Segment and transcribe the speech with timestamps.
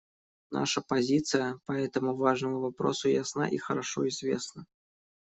[0.49, 4.65] Наша позиция по этому важному вопросу ясна и хорошо известна.